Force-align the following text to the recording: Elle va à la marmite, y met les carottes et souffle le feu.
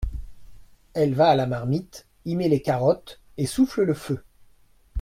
Elle 0.95 1.13
va 1.13 1.29
à 1.29 1.35
la 1.35 1.45
marmite, 1.45 2.07
y 2.25 2.35
met 2.35 2.47
les 2.49 2.63
carottes 2.63 3.21
et 3.37 3.45
souffle 3.45 3.83
le 3.83 3.93
feu. 3.93 4.23